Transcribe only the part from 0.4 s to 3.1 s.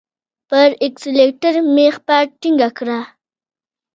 پر اکسلېټر مي پښه ټینګه کړه!